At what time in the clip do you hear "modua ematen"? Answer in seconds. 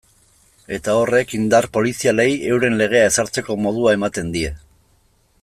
3.67-4.35